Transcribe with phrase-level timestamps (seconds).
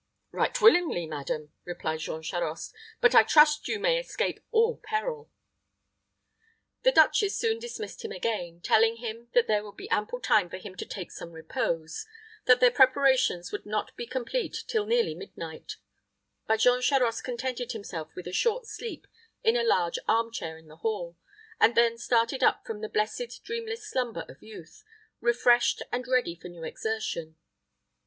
[0.31, 5.29] "Right willingly, madam," replied Jean Charost: "but I trust you may escape all peril."
[6.81, 10.57] The duchess soon dismissed him again, telling him that there would be ample time for
[10.57, 12.07] him to take some repose;
[12.45, 15.73] that their preparations would not be complete till nearly midnight;
[16.47, 19.05] but Jean Charost contented himself with a short sleep
[19.43, 21.15] in a large arm chair in the hall,
[21.59, 24.83] and then started up from the blessed, dreamless slumber of youth,
[25.19, 27.37] refreshed and ready for new exertion.